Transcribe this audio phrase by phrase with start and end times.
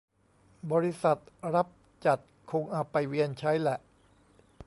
[0.71, 1.17] บริษัท
[1.55, 1.67] รับ
[2.05, 2.19] จัด
[2.51, 3.79] คงเอาไปเวียนใช้แหละ